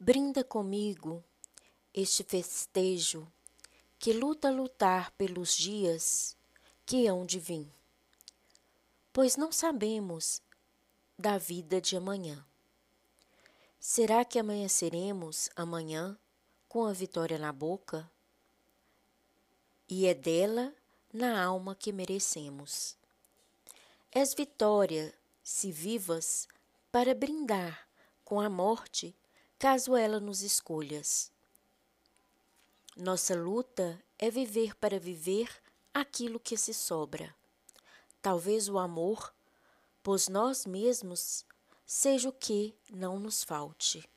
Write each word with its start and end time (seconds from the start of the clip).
Brinda 0.00 0.44
comigo 0.44 1.24
este 1.92 2.22
festejo 2.22 3.26
que 3.98 4.12
luta 4.12 4.48
lutar 4.48 5.10
pelos 5.18 5.56
dias 5.56 6.36
que 6.86 7.08
hão 7.08 7.26
de 7.26 7.40
vir, 7.40 7.68
pois 9.12 9.36
não 9.36 9.50
sabemos 9.50 10.40
da 11.18 11.36
vida 11.36 11.80
de 11.80 11.96
amanhã. 11.96 12.46
Será 13.80 14.24
que 14.24 14.38
amanheceremos 14.38 15.50
amanhã 15.56 16.16
com 16.68 16.86
a 16.86 16.92
vitória 16.92 17.36
na 17.36 17.52
boca? 17.52 18.08
E 19.88 20.06
é 20.06 20.14
dela 20.14 20.72
na 21.12 21.42
alma 21.42 21.74
que 21.74 21.92
merecemos. 21.92 22.96
És 24.12 24.32
vitória, 24.32 25.12
se 25.42 25.72
vivas, 25.72 26.46
para 26.92 27.16
brindar 27.16 27.88
com 28.24 28.40
a 28.40 28.48
morte, 28.48 29.12
caso 29.58 29.96
ela 29.96 30.20
nos 30.20 30.42
escolhas. 30.42 31.32
Nossa 32.96 33.34
luta 33.34 34.00
é 34.18 34.30
viver 34.30 34.76
para 34.76 35.00
viver 35.00 35.50
aquilo 35.92 36.38
que 36.38 36.56
se 36.56 36.72
sobra. 36.72 37.34
Talvez 38.22 38.68
o 38.68 38.78
amor, 38.78 39.34
pois 40.02 40.28
nós 40.28 40.64
mesmos, 40.64 41.44
seja 41.84 42.28
o 42.28 42.32
que 42.32 42.72
não 42.88 43.18
nos 43.18 43.42
falte. 43.42 44.08